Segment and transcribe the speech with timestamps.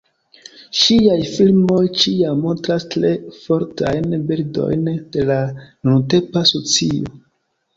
[0.83, 5.39] Ŝiaj filmoj ĉiam montras tre fortajn bildojn de la
[5.91, 7.15] nuntempa socio.